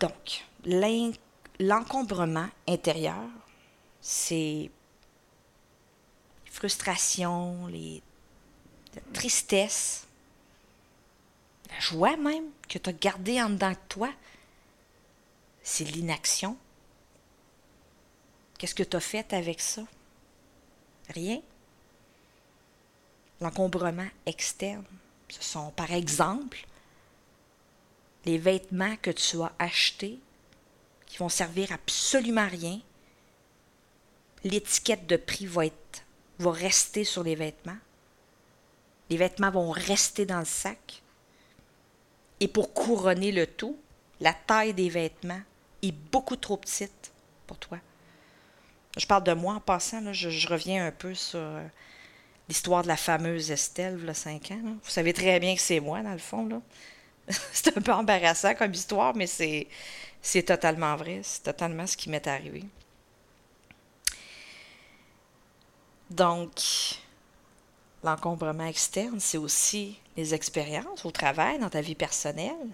Donc, 0.00 0.44
l'encombrement 1.60 2.48
intérieur, 2.66 3.22
c'est 4.00 4.68
frustration, 6.50 7.68
les 7.68 8.02
tristesse, 9.12 10.08
la 11.74 11.80
joie 11.80 12.16
même 12.16 12.50
que 12.68 12.78
tu 12.78 12.88
as 12.88 12.92
gardée 12.92 13.42
en 13.42 13.50
dedans 13.50 13.70
de 13.70 13.76
toi, 13.88 14.12
c'est 15.62 15.84
l'inaction. 15.84 16.56
Qu'est-ce 18.58 18.74
que 18.74 18.82
tu 18.82 18.96
as 18.96 19.00
fait 19.00 19.32
avec 19.32 19.60
ça? 19.60 19.82
Rien. 21.08 21.40
L'encombrement 23.40 24.08
externe, 24.26 24.84
ce 25.28 25.42
sont 25.42 25.70
par 25.72 25.90
exemple 25.90 26.64
les 28.24 28.38
vêtements 28.38 28.96
que 28.96 29.10
tu 29.10 29.42
as 29.42 29.52
achetés 29.58 30.18
qui 31.06 31.18
vont 31.18 31.28
servir 31.28 31.72
absolument 31.72 32.48
rien. 32.48 32.80
L'étiquette 34.44 35.06
de 35.06 35.16
prix 35.16 35.46
va, 35.46 35.64
va 36.38 36.52
rester 36.52 37.04
sur 37.04 37.22
les 37.22 37.34
vêtements. 37.34 37.76
Les 39.10 39.16
vêtements 39.16 39.50
vont 39.50 39.70
rester 39.70 40.24
dans 40.24 40.38
le 40.38 40.44
sac. 40.44 41.02
Et 42.40 42.48
pour 42.48 42.72
couronner 42.74 43.32
le 43.32 43.46
tout, 43.46 43.78
la 44.20 44.32
taille 44.32 44.74
des 44.74 44.88
vêtements 44.88 45.40
est 45.82 45.92
beaucoup 45.92 46.36
trop 46.36 46.56
petite 46.56 47.12
pour 47.46 47.58
toi. 47.58 47.78
Je 48.96 49.06
parle 49.06 49.24
de 49.24 49.32
moi 49.32 49.54
en 49.54 49.60
passant, 49.60 50.12
je, 50.12 50.48
reviens 50.48 50.86
un 50.86 50.92
peu 50.92 51.14
sur 51.14 51.40
euh, 51.40 51.66
l'histoire 52.48 52.82
de 52.82 52.88
la 52.88 52.96
fameuse 52.96 53.50
Estelle, 53.50 53.98
il 54.00 54.06
y 54.06 54.10
a 54.10 54.14
cinq 54.14 54.52
ans. 54.52 54.60
Vous 54.62 54.90
savez 54.90 55.12
très 55.12 55.40
bien 55.40 55.54
que 55.54 55.60
c'est 55.60 55.80
moi, 55.80 56.00
dans 56.02 56.12
le 56.12 56.18
fond. 56.18 56.46
Là. 56.46 56.60
c'est 57.52 57.76
un 57.76 57.80
peu 57.80 57.92
embarrassant 57.92 58.54
comme 58.54 58.72
histoire, 58.72 59.14
mais 59.16 59.26
c'est 59.26 60.42
totalement 60.42 60.94
vrai. 60.96 61.20
C'est 61.22 61.42
totalement 61.42 61.86
ce 61.86 61.96
qui 61.96 62.08
m'est 62.08 62.26
arrivé. 62.26 62.64
Donc, 66.10 66.60
l'encombrement 68.04 68.66
externe, 68.66 69.18
c'est 69.18 69.38
aussi 69.38 69.98
les 70.16 70.34
expériences 70.34 71.04
au 71.04 71.10
travail, 71.10 71.58
dans 71.58 71.70
ta 71.70 71.80
vie 71.80 71.94
personnelle, 71.94 72.70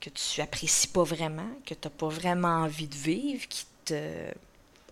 que 0.00 0.10
tu 0.10 0.40
apprécies 0.40 0.88
pas 0.88 1.02
vraiment, 1.02 1.50
que 1.66 1.74
tu 1.74 1.80
n'as 1.84 1.90
pas 1.90 2.08
vraiment 2.08 2.62
envie 2.62 2.86
de 2.86 2.94
vivre, 2.94 3.48
qui 3.48 3.66
te 3.84 4.30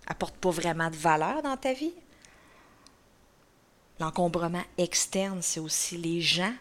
apportent 0.07 0.37
pas 0.37 0.51
vraiment 0.51 0.91
de 0.91 0.97
valeur 0.97 1.43
dans 1.43 1.57
ta 1.57 1.75
vie. 1.75 1.93
L'encombrement 4.01 4.65
externe, 4.79 5.43
c'est 5.43 5.61
aussi 5.61 5.99
les 5.99 6.23
gens 6.23 6.55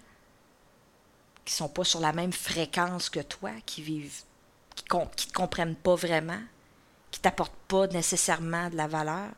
qui 1.45 1.53
sont 1.53 1.69
pas 1.69 1.85
sur 1.85 2.01
la 2.01 2.11
même 2.11 2.33
fréquence 2.33 3.09
que 3.09 3.21
toi, 3.21 3.51
qui 3.65 3.81
vivent, 3.81 4.23
qui, 4.75 4.83
ne 4.93 5.05
te 5.05 5.33
comprennent 5.33 5.75
pas 5.75 5.95
vraiment, 5.95 6.41
qui 7.09 7.21
t'apportent 7.21 7.53
pas 7.69 7.87
nécessairement 7.87 8.69
de 8.69 8.75
la 8.75 8.87
valeur, 8.87 9.31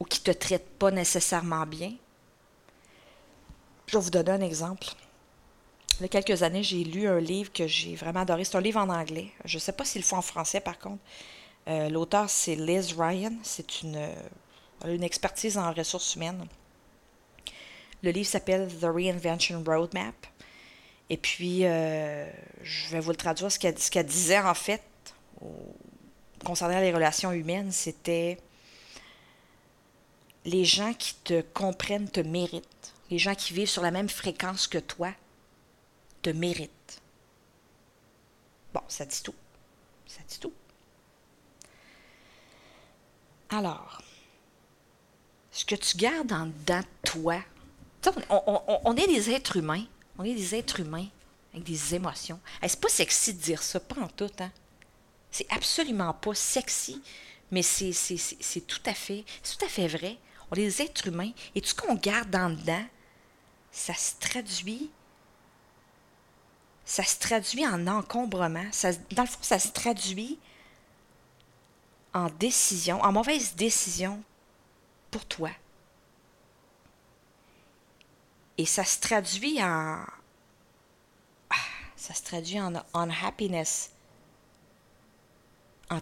ou 0.00 0.04
qui 0.04 0.20
te 0.20 0.30
traitent 0.30 0.78
pas 0.78 0.90
nécessairement 0.90 1.66
bien. 1.66 1.92
Je 3.86 3.98
vais 3.98 4.02
vous 4.02 4.10
donner 4.10 4.30
un 4.30 4.40
exemple. 4.40 4.86
Il 5.98 6.02
y 6.02 6.06
a 6.06 6.08
quelques 6.08 6.42
années, 6.42 6.62
j'ai 6.62 6.82
lu 6.82 7.06
un 7.06 7.20
livre 7.20 7.52
que 7.52 7.66
j'ai 7.66 7.94
vraiment 7.94 8.20
adoré. 8.20 8.44
C'est 8.44 8.56
un 8.56 8.62
livre 8.62 8.80
en 8.80 8.88
anglais. 8.88 9.28
Je 9.44 9.56
ne 9.56 9.60
sais 9.60 9.72
pas 9.72 9.84
s'il 9.84 10.02
le 10.02 10.14
en 10.14 10.22
français, 10.22 10.60
par 10.60 10.78
contre. 10.78 11.02
Euh, 11.68 11.90
l'auteur, 11.90 12.30
c'est 12.30 12.54
Liz 12.54 12.94
Ryan. 12.98 13.34
C'est 13.42 13.82
une, 13.82 14.00
une 14.86 15.02
expertise 15.02 15.58
en 15.58 15.72
ressources 15.72 16.14
humaines. 16.14 16.46
Le 18.02 18.10
livre 18.12 18.28
s'appelle 18.28 18.68
The 18.80 18.84
Reinvention 18.84 19.62
Roadmap. 19.66 20.14
Et 21.10 21.18
puis, 21.18 21.66
euh, 21.66 22.30
je 22.62 22.88
vais 22.88 23.00
vous 23.00 23.10
le 23.10 23.16
traduire. 23.16 23.52
Ce 23.52 23.58
qu'elle 23.58 24.06
disait, 24.06 24.38
en 24.38 24.54
fait, 24.54 24.82
concernant 26.44 26.80
les 26.80 26.92
relations 26.94 27.32
humaines, 27.32 27.72
c'était 27.72 28.38
les 30.44 30.64
gens 30.64 30.94
qui 30.94 31.14
te 31.14 31.40
comprennent 31.40 32.10
te 32.10 32.20
méritent. 32.20 32.94
Les 33.10 33.18
gens 33.18 33.34
qui 33.34 33.52
vivent 33.52 33.68
sur 33.68 33.82
la 33.82 33.90
même 33.90 34.08
fréquence 34.08 34.66
que 34.66 34.78
toi 34.78 35.12
te 36.22 36.30
méritent. 36.30 37.00
Bon, 38.72 38.82
ça 38.88 39.04
dit 39.04 39.22
tout. 39.22 39.34
Ça 40.06 40.20
dit 40.28 40.38
tout. 40.38 40.52
Alors, 43.48 44.00
ce 45.50 45.64
que 45.64 45.74
tu 45.74 45.96
gardes 45.96 46.32
en 46.32 46.46
dedans 46.46 46.80
de 46.80 47.10
toi, 47.10 47.42
on, 48.30 48.96
est 48.96 49.06
des 49.08 49.30
êtres 49.30 49.56
humains. 49.56 49.84
On 50.18 50.24
est 50.24 50.34
des 50.34 50.54
êtres 50.54 50.80
humains 50.80 51.06
avec 51.52 51.64
des 51.64 51.94
émotions. 51.94 52.40
c'est 52.62 52.80
pas 52.80 52.88
sexy 52.88 53.34
de 53.34 53.40
dire 53.40 53.62
ça, 53.62 53.80
pas 53.80 54.00
en 54.00 54.08
tout. 54.08 54.30
Hein? 54.38 54.50
C'est 55.30 55.50
absolument 55.50 56.12
pas 56.14 56.34
sexy, 56.34 57.02
mais 57.50 57.62
c'est, 57.62 58.66
tout 58.66 58.80
à 58.86 58.94
fait, 58.94 59.24
tout 59.42 59.64
à 59.64 59.68
fait 59.68 59.88
vrai. 59.88 60.16
On 60.50 60.56
est 60.56 60.62
des 60.62 60.82
êtres 60.82 61.06
humains 61.06 61.32
et 61.54 61.60
tout 61.60 61.68
ce 61.68 61.74
qu'on 61.74 61.94
garde 61.94 62.34
en 62.34 62.50
dedans, 62.50 62.84
ça 63.70 63.94
se 63.94 64.14
traduit. 64.18 64.90
Ça 66.84 67.04
se 67.04 67.18
traduit 67.18 67.66
en 67.66 67.86
encombrement. 67.86 68.66
Dans 69.12 69.22
le 69.22 69.28
fond, 69.28 69.38
ça 69.42 69.58
se 69.58 69.68
traduit 69.68 70.38
en 72.12 72.28
décision, 72.30 73.00
en 73.02 73.12
mauvaise 73.12 73.54
décision 73.54 74.22
pour 75.10 75.24
toi. 75.24 75.50
Et 78.58 78.66
ça 78.66 78.84
se 78.84 78.98
traduit 79.00 79.62
en. 79.62 80.04
Ah, 81.50 81.54
ça 81.96 82.14
se 82.14 82.22
traduit 82.22 82.60
en, 82.60 82.74
happiness. 82.92 83.92
En, 85.88 86.00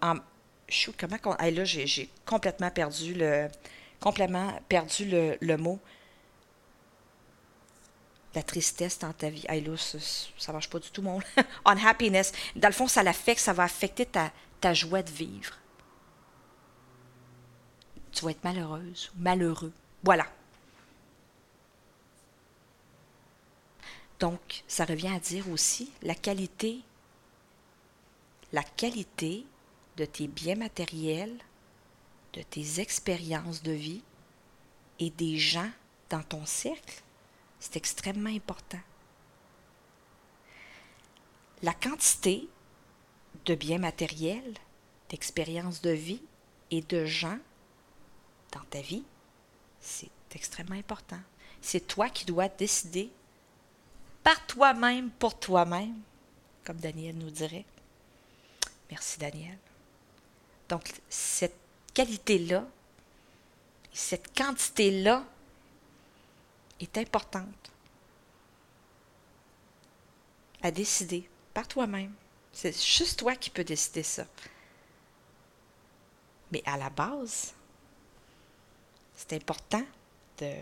en, 0.00 0.16
shoot, 0.68 0.94
comment 0.98 1.18
là, 1.38 1.64
j'ai 1.64 2.08
complètement 2.24 2.70
perdu 2.70 3.14
le. 3.14 3.48
Complètement 4.00 4.58
perdu 4.68 5.04
le, 5.06 5.56
mot. 5.56 5.78
La 8.34 8.42
tristesse 8.42 8.98
dans 8.98 9.12
ta 9.12 9.28
vie. 9.28 9.44
Hey, 9.48 9.60
là, 9.60 9.76
ça, 9.76 9.98
ça 10.38 10.52
marche 10.52 10.70
pas 10.70 10.78
du 10.78 10.90
tout, 10.90 11.02
mon. 11.02 11.20
on 11.64 11.76
happiness. 11.86 12.32
Dans 12.56 12.68
le 12.68 12.74
fond, 12.74 12.88
ça 12.88 13.02
l'affecte, 13.02 13.40
ça 13.40 13.52
va 13.52 13.64
affecter 13.64 14.06
ta, 14.06 14.74
joie 14.74 15.02
de 15.02 15.10
vivre. 15.10 15.54
Tu 18.12 18.24
vas 18.24 18.30
être 18.30 18.42
malheureuse 18.44 19.12
malheureux. 19.16 19.72
Voilà. 20.02 20.26
Donc, 24.18 24.64
ça 24.68 24.84
revient 24.84 25.08
à 25.08 25.18
dire 25.18 25.48
aussi 25.50 25.90
la 26.02 26.14
qualité, 26.14 26.80
la 28.52 28.62
qualité 28.62 29.46
de 29.96 30.04
tes 30.04 30.28
biens 30.28 30.56
matériels, 30.56 31.36
de 32.32 32.42
tes 32.42 32.80
expériences 32.80 33.62
de 33.62 33.72
vie 33.72 34.02
et 34.98 35.10
des 35.10 35.38
gens 35.38 35.70
dans 36.08 36.22
ton 36.22 36.44
cercle, 36.46 37.02
c'est 37.58 37.76
extrêmement 37.76 38.30
important. 38.30 38.80
La 41.62 41.74
quantité 41.74 42.48
de 43.44 43.54
biens 43.54 43.78
matériels, 43.78 44.54
d'expériences 45.08 45.82
de 45.82 45.90
vie 45.90 46.22
et 46.70 46.82
de 46.82 47.04
gens 47.04 47.38
dans 48.52 48.64
ta 48.70 48.80
vie, 48.80 49.04
c'est 49.80 50.10
extrêmement 50.34 50.76
important. 50.76 51.20
C'est 51.60 51.86
toi 51.86 52.08
qui 52.08 52.24
dois 52.24 52.48
décider 52.48 53.10
par 54.22 54.46
toi-même, 54.46 55.10
pour 55.10 55.38
toi-même, 55.38 56.00
comme 56.64 56.78
Daniel 56.78 57.16
nous 57.16 57.30
dirait. 57.30 57.64
Merci 58.90 59.18
Daniel. 59.18 59.58
Donc, 60.68 60.92
cette 61.08 61.59
qualité-là, 61.94 62.66
cette 63.92 64.36
quantité-là 64.36 65.24
est 66.80 66.96
importante 66.98 67.70
à 70.62 70.70
décider 70.70 71.28
par 71.54 71.66
toi-même. 71.66 72.12
C'est 72.52 72.72
juste 72.72 73.18
toi 73.18 73.34
qui 73.36 73.50
peux 73.50 73.64
décider 73.64 74.02
ça. 74.02 74.26
Mais 76.52 76.62
à 76.66 76.76
la 76.76 76.90
base, 76.90 77.54
c'est 79.16 79.32
important 79.34 79.84
de 80.38 80.52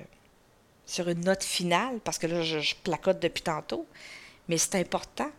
sur 0.88 1.06
une 1.08 1.20
note 1.20 1.44
finale, 1.44 2.00
parce 2.00 2.16
que 2.16 2.26
là, 2.26 2.42
je, 2.42 2.74
placote 2.76 3.20
depuis 3.20 3.42
tantôt, 3.42 3.86
mais 4.48 4.56
c'est 4.56 4.76
important 4.76 5.30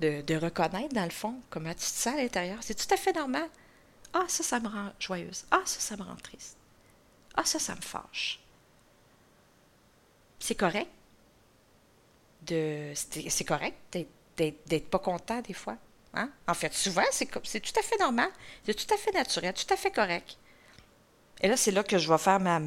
de, 0.00 0.36
reconnaître, 0.36 0.94
dans 0.94 1.04
le 1.04 1.10
fond, 1.10 1.40
comment 1.50 1.70
tu 1.70 1.78
te 1.78 1.82
sens 1.84 2.14
à 2.14 2.16
l'intérieur. 2.16 2.58
C'est 2.62 2.74
tout 2.74 2.92
à 2.92 2.96
fait 2.96 3.12
normal. 3.12 3.48
Ah, 4.12 4.24
ça, 4.28 4.42
ça 4.42 4.58
me 4.58 4.68
rend 4.68 4.92
joyeuse. 4.98 5.44
Ah, 5.50 5.62
ça, 5.64 5.80
ça 5.80 5.96
me 5.96 6.02
rend 6.02 6.16
triste. 6.16 6.56
Ah, 7.36 7.44
ça, 7.44 7.58
ça 7.58 7.74
me 7.74 7.80
fâche. 7.80 8.40
C'est 10.38 10.54
correct. 10.54 10.90
De, 12.42 12.92
c'est 12.94 13.44
correct 13.44 13.76
d'être 14.36 14.88
pas 14.88 14.98
content 14.98 15.42
des 15.42 15.52
fois. 15.52 15.76
Hein? 16.14 16.30
En 16.48 16.54
fait, 16.54 16.72
souvent, 16.72 17.04
c'est 17.12 17.26
tout 17.26 17.78
à 17.78 17.82
fait 17.82 17.98
normal. 17.98 18.30
C'est 18.64 18.74
tout 18.74 18.92
à 18.92 18.96
fait 18.96 19.12
naturel, 19.12 19.54
tout 19.54 19.72
à 19.72 19.76
fait 19.76 19.90
correct. 19.90 20.38
Et 21.40 21.48
là, 21.48 21.56
c'est 21.56 21.70
là 21.70 21.82
que 21.82 21.98
je 21.98 22.10
vais 22.10 22.18
faire 22.18 22.40
ma, 22.40 22.58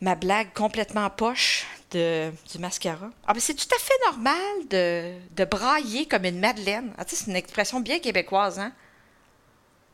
ma, 0.00 0.14
blague 0.14 0.52
complètement 0.52 1.08
poche 1.10 1.66
de, 1.92 2.32
du 2.50 2.58
mascara. 2.58 3.10
Ah, 3.26 3.32
ben 3.32 3.40
c'est 3.40 3.54
tout 3.54 3.68
à 3.74 3.78
fait 3.78 3.98
normal 4.06 4.68
de, 4.68 5.14
de 5.36 5.44
brailler 5.44 6.06
comme 6.06 6.24
une 6.24 6.40
madeleine. 6.40 6.92
Ah, 6.98 7.04
c'est 7.06 7.26
une 7.26 7.36
expression 7.36 7.80
bien 7.80 7.98
québécoise, 7.98 8.58
hein? 8.58 8.72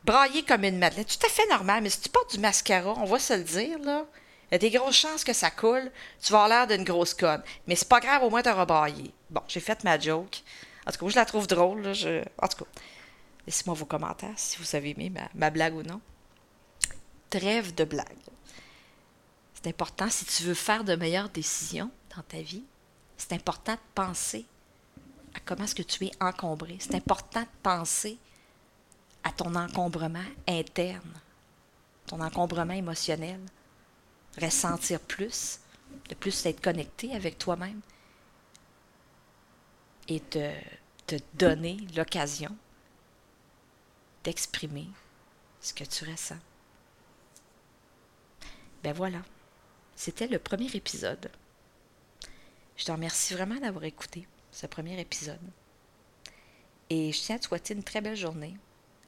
Brailler 0.03 0.43
comme 0.43 0.63
une 0.63 0.79
madeleine. 0.79 1.05
Tout 1.05 1.25
à 1.25 1.29
fait 1.29 1.47
normal, 1.47 1.83
mais 1.83 1.89
si 1.89 2.01
tu 2.01 2.09
portes 2.09 2.33
du 2.33 2.39
mascara, 2.39 2.93
on 2.97 3.05
va 3.05 3.19
se 3.19 3.33
le 3.33 3.43
dire, 3.43 3.79
là, 3.79 4.05
il 4.51 4.53
y 4.53 4.55
a 4.55 4.57
des 4.59 4.69
grosses 4.69 4.97
chances 4.97 5.23
que 5.23 5.33
ça 5.33 5.49
coule. 5.49 5.91
Tu 6.21 6.31
vas 6.31 6.43
avoir 6.43 6.67
l'air 6.67 6.77
d'une 6.77 6.85
grosse 6.85 7.13
conne. 7.13 7.41
Mais 7.67 7.75
c'est 7.75 7.87
pas 7.87 7.99
grave, 7.99 8.23
au 8.23 8.29
moins 8.29 8.41
t'auras 8.41 8.65
braillé. 8.65 9.13
Bon, 9.29 9.41
j'ai 9.47 9.59
fait 9.59 9.83
ma 9.83 9.97
joke. 9.97 10.43
En 10.85 10.91
tout 10.91 11.05
cas, 11.05 11.11
je 11.11 11.15
la 11.15 11.25
trouve 11.25 11.47
drôle. 11.47 11.81
Là. 11.81 11.93
En 12.41 12.47
tout 12.47 12.63
cas, 12.63 12.69
laissez-moi 13.47 13.75
vos 13.75 13.85
commentaires 13.85 14.33
si 14.35 14.57
vous 14.57 14.75
avez 14.75 14.89
aimé 14.91 15.09
ma, 15.09 15.29
ma 15.33 15.49
blague 15.49 15.75
ou 15.75 15.83
non. 15.83 16.01
Trêve 17.29 17.73
de 17.73 17.85
blague. 17.85 18.05
C'est 19.63 19.69
important, 19.69 20.09
si 20.09 20.25
tu 20.25 20.43
veux 20.43 20.53
faire 20.53 20.83
de 20.83 20.93
meilleures 20.95 21.29
décisions 21.29 21.89
dans 22.13 22.21
ta 22.23 22.41
vie, 22.41 22.65
c'est 23.15 23.31
important 23.31 23.75
de 23.75 23.79
penser 23.95 24.45
à 25.33 25.39
comment 25.39 25.63
est-ce 25.63 25.75
que 25.75 25.83
tu 25.83 26.05
es 26.05 26.11
encombré. 26.19 26.75
C'est 26.81 26.95
important 26.95 27.41
de 27.41 27.47
penser 27.61 28.17
à 29.23 29.31
ton 29.31 29.55
encombrement 29.55 30.25
interne, 30.49 31.13
ton 32.07 32.19
encombrement 32.19 32.73
émotionnel. 32.73 33.39
Ressentir 34.41 34.99
plus, 34.99 35.59
de 36.09 36.15
plus 36.15 36.45
être 36.45 36.59
connecté 36.59 37.15
avec 37.15 37.37
toi-même 37.37 37.79
et 40.09 40.19
te, 40.19 40.51
te 41.07 41.15
donner 41.35 41.77
l'occasion 41.95 42.53
d'exprimer 44.25 44.89
ce 45.61 45.73
que 45.73 45.85
tu 45.85 46.03
ressens. 46.09 46.39
Ben 48.83 48.91
voilà. 48.91 49.19
C'était 49.95 50.27
le 50.27 50.39
premier 50.39 50.69
épisode. 50.73 51.29
Je 52.75 52.85
te 52.85 52.91
remercie 52.91 53.33
vraiment 53.33 53.59
d'avoir 53.59 53.83
écouté 53.83 54.27
ce 54.51 54.65
premier 54.67 54.99
épisode. 54.99 55.39
Et 56.89 57.11
je 57.11 57.19
tiens 57.21 57.35
à 57.35 57.39
te 57.39 57.45
souhaiter 57.45 57.73
une 57.73 57.83
très 57.83 58.01
belle 58.01 58.15
journée. 58.15 58.55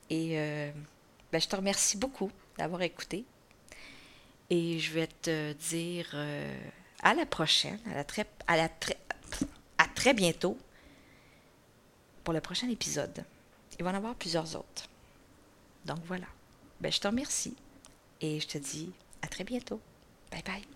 Et 0.10 0.40
euh, 0.40 0.72
ben, 1.32 1.42
je 1.42 1.48
te 1.48 1.56
remercie 1.56 1.98
beaucoup 1.98 2.32
d'avoir 2.58 2.82
écouté. 2.82 3.26
Et 4.50 4.80
je 4.80 4.92
vais 4.94 5.08
te 5.08 5.54
dire 5.54 6.10
euh, 6.14 6.58
à 7.02 7.14
la 7.14 7.26
prochaine, 7.26 7.80
à, 7.94 8.04
très, 8.04 8.26
à, 8.48 8.70
très, 8.70 8.98
à 9.78 9.88
très 9.88 10.14
bientôt 10.14 10.58
pour 12.24 12.34
le 12.34 12.42
prochain 12.42 12.70
épisode. 12.70 13.24
Il 13.78 13.84
va 13.84 13.92
en 13.92 13.96
avoir 13.96 14.16
plusieurs 14.16 14.56
autres. 14.56 14.88
Donc 15.86 16.00
voilà. 16.06 16.28
Ben, 16.80 16.92
je 16.92 17.00
te 17.00 17.08
remercie 17.08 17.56
et 18.22 18.40
je 18.40 18.48
te 18.48 18.58
dis 18.58 18.92
à 19.22 19.28
très 19.28 19.44
bientôt. 19.44 19.80
Bye 20.32 20.44
bye. 20.44 20.75